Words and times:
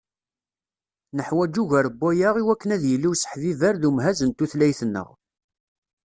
Neḥwaǧ 1.15 1.53
ugar 1.61 1.85
n 1.91 1.95
waya 2.01 2.29
iwakken 2.41 2.73
ad 2.75 2.79
d-yili 2.83 3.09
useḥbiber 3.13 3.73
d 3.77 3.83
umhaz 3.89 4.19
n 4.23 4.29
tutlayt-nneɣ. 4.37 5.09